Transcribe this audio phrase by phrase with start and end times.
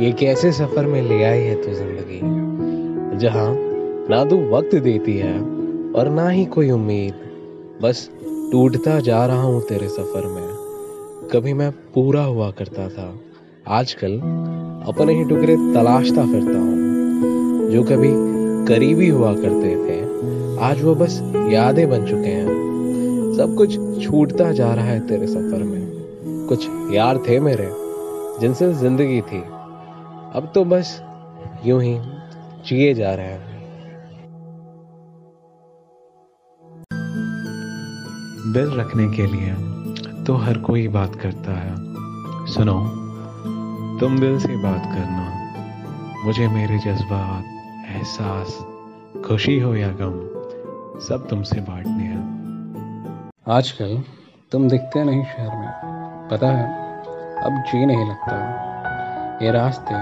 [0.00, 2.20] ये कैसे सफ़र में ले आई है तू ज़िंदगी?
[3.18, 3.56] जहाँ
[4.10, 5.40] ना तू वक्त देती है
[5.92, 7.14] और ना ही कोई उम्मीद।
[7.82, 8.10] बस
[8.52, 13.20] टूटता जा रहा हूँ तेरे सफ़र में। कभी मैं पूरा हुआ करता था।
[13.68, 14.12] आजकल
[14.86, 16.76] अपने ही टुकड़े तलाशता फिरता हूँ।
[17.70, 18.10] जो कभी
[18.66, 20.00] करीबी हुआ करते थे,
[20.58, 22.65] आज वो बस यादें बन चुके हैं।
[23.36, 27.68] सब कुछ छूटता जा रहा है तेरे सफ़र में। कुछ यार थे मेरे,
[28.40, 29.40] जिनसे ज़िंदगी थी।
[30.34, 31.00] अब तो बस
[31.64, 31.98] यूँ ही
[32.66, 33.44] जिए जा रहे हैं।
[38.52, 39.54] दिल रखने के लिए
[40.24, 41.74] तो हर कोई बात करता है।
[42.46, 42.78] सुनो,
[44.00, 45.24] तुम दिल से बात करना।
[46.24, 47.44] मुझे मेरे जज्बात,
[47.96, 48.58] एहसास,
[49.26, 50.16] खुशी हो या गम,
[51.00, 52.15] सब तुमसे बांटने हैं।
[53.48, 54.02] आजकल
[54.52, 55.68] तुम दिखते नहीं शहर में,
[56.32, 56.92] पता है?
[57.36, 58.36] अब जी नहीं लगता।
[59.42, 59.94] ये रास्ते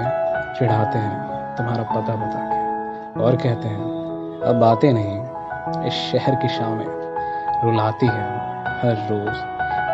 [0.58, 1.18] चिढ़ाते हैं,
[1.56, 3.82] तुम्हारा पता बता के। और कहते हैं,
[4.40, 5.20] अब बातें नहीं,
[5.86, 6.86] इस शहर की शामें।
[7.64, 8.38] रुलाती है,
[8.78, 9.36] हर रोज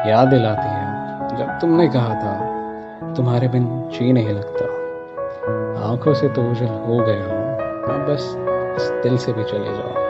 [0.08, 0.90] याद दिलाती है।
[1.36, 2.34] जब तुमने कहा था,
[3.14, 4.64] तुम्हारे बिन जी नहीं लगता।
[5.90, 7.50] आँखों से तो उजल हो गया हो
[8.08, 8.34] बस
[8.82, 10.09] इस दिल से भी चले जाओ।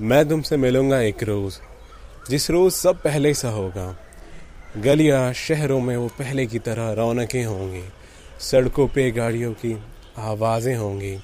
[0.00, 1.54] मैं तुमसे मिलूँगा एक रोज,
[2.30, 3.98] जिस रोज सब पहले सा होगा।
[4.76, 7.82] गलियाँ शहरों में वो पहले की तरह रौनकें होंगी,
[8.40, 9.82] सड़कों पे गाड़ियों की
[10.18, 11.18] आवाज़ें होंगी।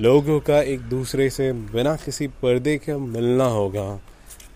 [0.00, 4.00] लोगों का एक दूसरे से बिना किसी पर्दे के मिलना होगा।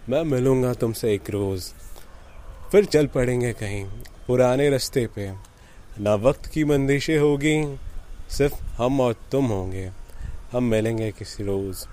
[0.09, 1.72] मैं मिलूँगा तुमसे एक रोज़।
[2.72, 3.84] फिर चल पड़ेंगे कहीं
[4.27, 5.33] पुराने रास्ते पे।
[6.00, 7.77] ना वक्त की बंदिशें होगी,
[8.31, 9.91] सिर्फ़ हम और तुम होंगे।
[10.53, 11.87] हम मिलेंगे किसी रोज़।